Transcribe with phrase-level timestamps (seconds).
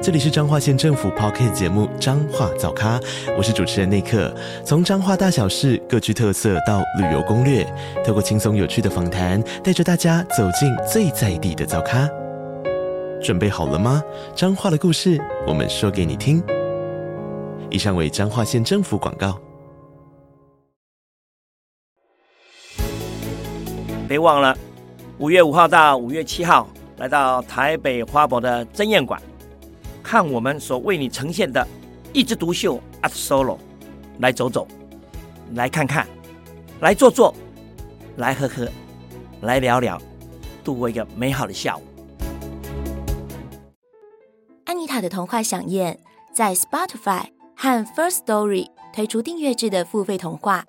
[0.00, 3.00] 这里是彰化县政府 Podcast 节目《彰化早咖》，
[3.36, 4.32] 我是主持人内克。
[4.64, 7.66] 从彰化大小事各具特色到旅游攻略，
[8.06, 12.08] 透过轻松有趣的访谈，带着大家走进最在地的早咖。
[13.20, 14.00] 准备好了吗？
[14.36, 16.40] 彰化的故事，我们说给你听。
[17.68, 19.36] 以上为彰化县政府广告。
[24.06, 24.56] 别忘了，
[25.18, 29.20] 五月五号到五月七号，来到台北花博的争艳馆。
[30.08, 31.68] 看我们所为你呈现的
[32.14, 33.58] 一枝独秀 Art Solo，
[34.20, 34.66] 来走走，
[35.52, 36.08] 来看看，
[36.80, 37.34] 来坐坐，
[38.16, 38.66] 来喝喝，
[39.42, 40.00] 来聊聊，
[40.64, 41.82] 度过一个美好的下午。
[44.64, 46.00] 安妮塔的童话饗宴
[46.32, 47.24] 在 Spotify
[47.54, 50.64] 和 First Story 推出订阅制的付费童话，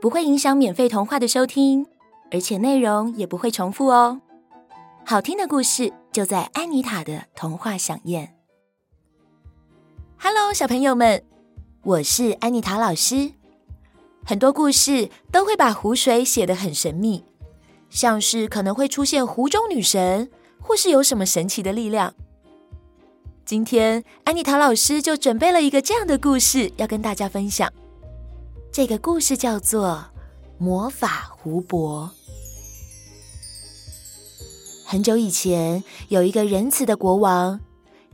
[0.00, 1.86] 不会影响免费童话的收听，
[2.32, 4.20] 而且内容也不会重复哦。
[5.04, 8.35] 好听的故事就在安妮塔的童话饗宴。
[10.18, 11.22] Hello，小朋友们，
[11.82, 13.32] 我是安妮塔老师。
[14.24, 17.22] 很多故事都会把湖水写得很神秘，
[17.90, 22.14] 像是可能会出现湖中女神，或是有什么神奇的力量。
[23.44, 27.70] 今天安妮塔老师就准备了一个这样的故事要跟大家分享。
[28.72, 29.88] 这个故事叫做
[30.58, 32.10] 《魔法湖泊》。
[34.86, 37.60] 很久以前，有一个仁慈的国王，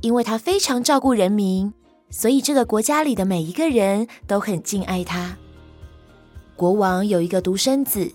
[0.00, 1.72] 因为他非常照顾人民。
[2.14, 5.34] 所以，这个国家里的每一个人都很敬爱他。
[6.54, 8.12] 国王有一个独生子，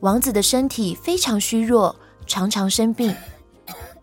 [0.00, 1.94] 王子的身体非常虚弱，
[2.26, 3.14] 常常生病。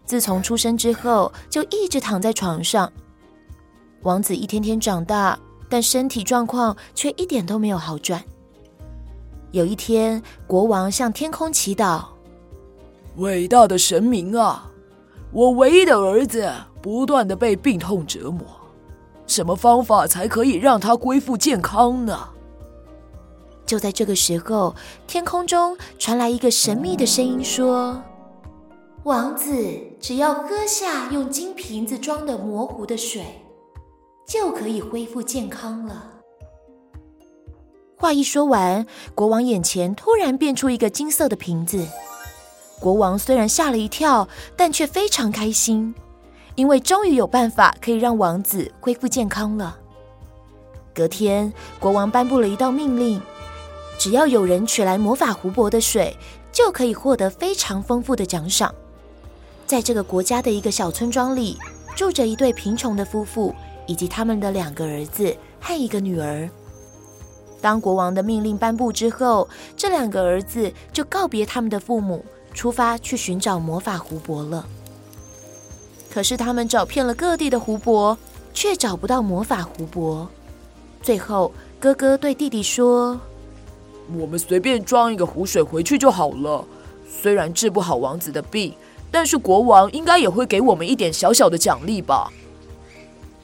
[0.06, 2.94] 自从出生之后，就一直躺在床上。
[4.04, 8.24] 王子一天天长大，但身体状况却一点都没有好转。
[9.52, 12.06] 有一天，国王向天空祈祷
[13.18, 14.72] ：“伟大的神明啊，
[15.32, 16.54] 我唯一的儿子
[16.84, 18.46] 不断的被病痛折磨。”
[19.28, 22.30] 什么方法才可以让他恢复健康呢？
[23.66, 24.74] 就在这个时候，
[25.06, 28.02] 天空中传来一个神秘的声音说
[29.04, 29.54] ：“王子
[30.00, 33.26] 只要喝下用金瓶子装的模糊的水，
[34.26, 36.14] 就可以恢复健康了。”
[38.00, 41.86] 话一说完，国王眼前突然变出一个金色的瓶子。
[42.80, 45.94] 国王虽然吓了一跳，但却非常开心。
[46.58, 49.78] 因为终于有办法可以让王子恢复健康了。
[50.94, 53.22] 隔天，国王颁布了一道命令：
[54.00, 56.18] 只要有人取来魔法湖泊的水，
[56.52, 58.74] 就可以获得非常丰富的奖赏。
[59.68, 61.60] 在这个国家的一个小村庄里，
[61.96, 63.54] 住着一对贫穷的夫妇
[63.86, 66.50] 以及他们的两个儿子和一个女儿。
[67.62, 74.66] 当国王的命令颁布之后，这两个儿子就告别他们的父母，出发去寻找魔法湖泊了。
[76.18, 78.18] 可是他们找遍了各地的湖泊，
[78.52, 80.28] 却找不到魔法湖泊。
[81.00, 83.22] 最后，哥哥对弟弟说
[84.18, 86.66] ：“我们随便装一个湖水回去就好了。
[87.08, 88.74] 虽然治不好王子的病，
[89.12, 92.34] 但是国王应该也会给我们一点小小的奖励吧。”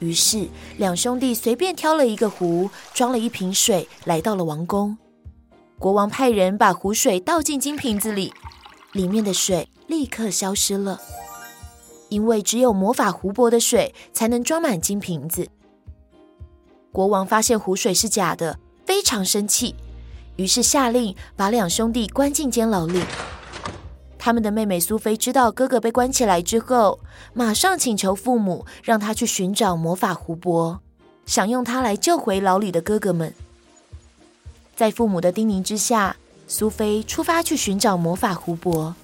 [0.01, 0.47] 于是，
[0.77, 4.97] 两兄弟随便挑了一个湖，装了一瓶水，来到了王宫。
[5.77, 8.33] 国王派人把湖水倒进金瓶子里，
[8.93, 10.99] 里面的水立刻消失了。
[12.13, 15.47] 因为只有魔法湖泊的水才能装满金瓶子。
[16.91, 19.73] 国王发现湖水是假的，非常生气，
[20.35, 23.01] 于是下令把两兄弟关进监牢里。
[24.19, 26.99] 他们的妹妹苏菲知道哥哥被关起来之后，
[27.33, 30.79] 马上请求父母让他去寻找魔法湖泊，
[31.25, 33.33] 想用它来救回牢里的哥哥们。
[34.75, 36.15] 在父母的叮咛之下，
[36.47, 38.95] 苏菲出发去寻找魔法湖泊。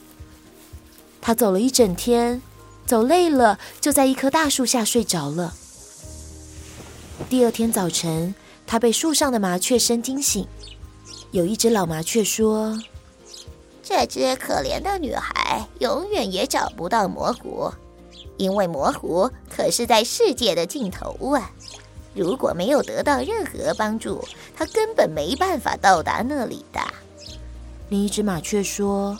[1.20, 2.42] 她走了一整天。
[2.90, 5.54] 走累了，就在一棵大树下睡着了。
[7.30, 8.34] 第二天早晨，
[8.66, 10.48] 他被树上的麻雀声惊醒。
[11.30, 12.82] 有一只老麻雀说
[13.84, 17.72] ：“这只可怜的女孩永远也找不到魔湖，
[18.38, 21.52] 因为魔湖可是在世界的尽头啊！
[22.16, 24.28] 如果没有得到任何帮助，
[24.58, 26.82] 她根本没办法到达那里的。”
[27.90, 29.16] 另一只麻雀说：“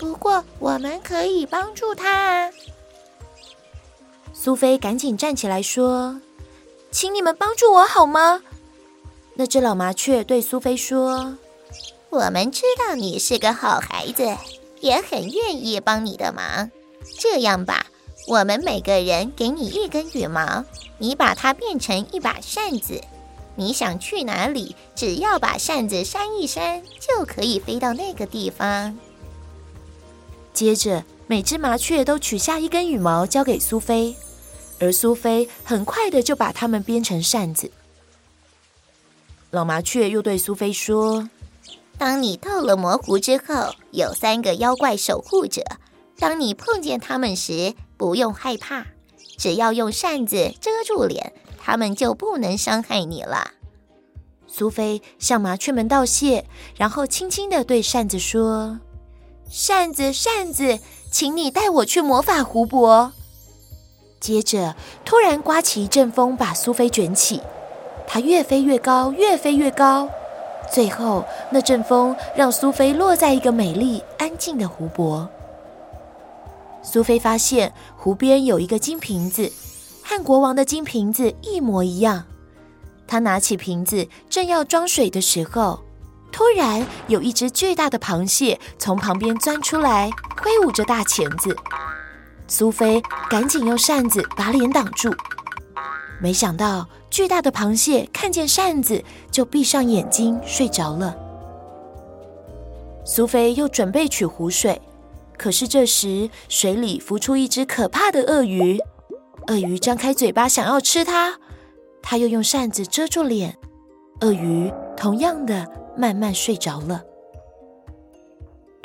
[0.00, 2.50] 不过我们可以帮助她。”
[4.48, 6.22] 苏菲赶紧站起来说
[6.90, 8.40] ：“请你们帮助我好吗？”
[9.36, 11.36] 那只老麻雀对苏菲说
[12.08, 14.34] ：“我们知道你是个好孩子，
[14.80, 16.70] 也很愿意帮你的忙。
[17.18, 17.88] 这样吧，
[18.26, 20.64] 我们每个人给你一根羽毛，
[20.96, 23.02] 你把它变成一把扇子。
[23.54, 28.96] 你想去哪里，只要把扇子扇一扇，就可以飞到那个地方。
[30.54, 34.16] 接着，每只麻雀都取下一根羽毛交给苏菲，
[34.80, 37.70] 而苏菲很快的就把它们编成扇子。
[39.50, 41.28] 老麻雀又对苏菲说
[41.96, 45.62] ：“当你到了魔湖之后，有三个妖怪守护者。
[46.18, 48.86] 当你碰见他们时，不用害怕，
[49.36, 53.50] 只要用扇子遮住脸。”他们就不能伤害你了。
[54.46, 56.46] 苏菲向麻雀们道谢，
[56.76, 58.80] 然后轻轻的对扇子说
[59.50, 60.78] ：“扇子，扇子，
[61.10, 63.12] 请你带我去魔法湖泊。”
[64.20, 64.74] 接着，
[65.04, 67.40] 突然刮起一阵风，把苏菲卷起。
[68.06, 70.08] 她越飞越高，越飞越高。
[70.72, 75.28] 最后，那阵风让苏菲落在一个美丽安静的湖泊。
[76.82, 79.50] 苏菲发现湖边有一个金瓶子。
[80.02, 82.24] 和国王的金瓶子一模一样。
[83.06, 85.80] 她拿起瓶子，正要装水的时候，
[86.32, 90.08] 突然有一只巨大的螃蟹从旁边钻出来，
[90.42, 91.54] 挥舞着大钳子。
[92.48, 95.14] 苏菲赶紧用扇子把脸挡住。
[96.20, 101.14] 没想到，巨大的螃蟹看见扇子，就闭上眼睛睡着了。
[103.04, 104.80] 苏菲又准备取湖水，
[105.36, 108.80] 可是这时水里浮出一只可怕的鳄鱼。
[109.46, 111.38] 鳄鱼张开嘴巴想要吃它，
[112.02, 113.56] 它又用扇子遮住脸。
[114.22, 115.66] 鳄鱼同样的
[115.96, 117.02] 慢慢睡着了。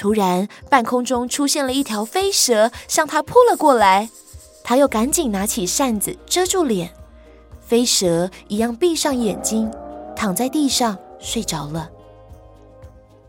[0.04, 4.10] 突然，半空中出现了一条飞蛇，向他扑了过来。
[4.62, 6.94] 他又赶紧拿起扇子遮住脸，
[7.62, 9.72] 飞蛇一样闭上眼睛，
[10.14, 11.90] 躺在地上睡着了。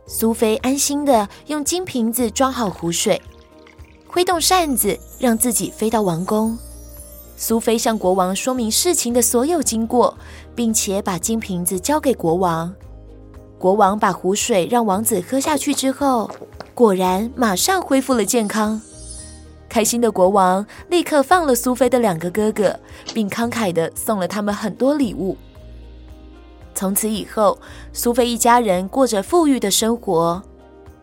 [0.09, 3.23] 苏菲安心的用金瓶子装好湖水，
[4.09, 6.59] 挥动扇子让自己飞到王宫。
[7.37, 10.19] 苏菲向国王说明事情的所有经过，
[10.57, 12.75] 并且把金瓶子交给国王。
[13.61, 16.29] 国王把湖水让王子喝下去之后，
[16.75, 18.81] 果然马上恢复了健康。
[19.69, 22.79] 开心的国王立刻放了苏菲的两个哥哥，
[23.13, 25.37] 并慷慨地送了他们很多礼物。
[26.75, 27.59] 从此以后，
[27.93, 30.43] 苏菲一家人过着富裕的生活，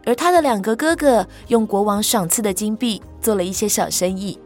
[0.05, 4.37] 而他的两个哥哥用国王赏赐的金币做了一些小生意。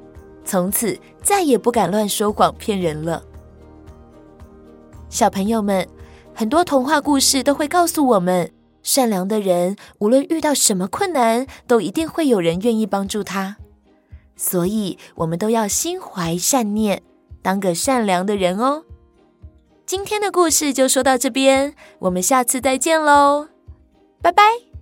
[0.43, 3.21] 从此再也不敢乱说谎骗人了。
[5.09, 5.87] 小朋友们，
[6.35, 8.51] 很多童话故事都会告诉我们，
[8.85, 13.57] 善良的人无论遇到什么困难，都一定会有人愿意帮助他。
[14.37, 17.01] 所以，我们都要心怀善念，
[17.41, 18.83] 当个善良的人哦。
[19.87, 23.47] 今天的故事就说到这边，我们下次再见喽，
[24.21, 24.74] 拜拜。